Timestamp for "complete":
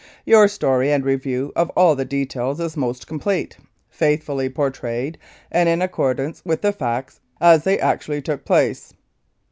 3.05-3.55